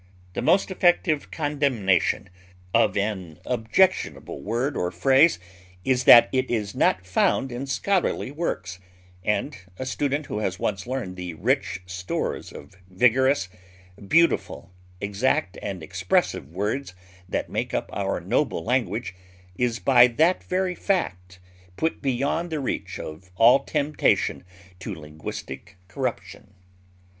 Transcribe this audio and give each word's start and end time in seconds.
The 0.33 0.41
most 0.41 0.71
effective 0.71 1.29
condemnation 1.29 2.29
of 2.73 2.97
an 2.97 3.37
objectionable 3.45 4.41
word 4.41 4.75
or 4.75 4.89
phrase 4.89 5.37
is 5.85 6.05
that 6.05 6.27
it 6.31 6.49
is 6.49 6.73
not 6.73 7.05
found 7.05 7.51
in 7.51 7.67
scholarly 7.67 8.31
works, 8.31 8.79
and 9.23 9.55
a 9.77 9.85
student 9.85 10.25
who 10.25 10.39
has 10.39 10.57
once 10.57 10.87
learned 10.87 11.17
the 11.17 11.35
rich 11.35 11.81
stores 11.85 12.51
of 12.51 12.73
vigorous, 12.89 13.47
beautiful, 14.07 14.71
exact, 14.99 15.59
and 15.61 15.83
expressive 15.83 16.49
words 16.51 16.95
that 17.29 17.51
make 17.51 17.71
up 17.71 17.87
our 17.93 18.19
noble 18.19 18.63
language, 18.63 19.13
is 19.55 19.77
by 19.77 20.07
that 20.07 20.43
very 20.43 20.73
fact 20.73 21.37
put 21.77 22.01
beyond 22.01 22.49
the 22.51 22.59
reach 22.59 22.97
of 22.97 23.29
all 23.35 23.59
temptation 23.63 24.43
to 24.79 24.95
linguistic 24.95 25.77
corruption. 25.87 26.55